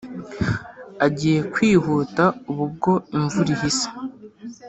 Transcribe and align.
agiye 1.05 1.39
kwihuta 1.53 2.23
ubu 2.49 2.61
ubwo 2.67 2.91
imvura 3.15 3.49
ihise. 3.55 3.87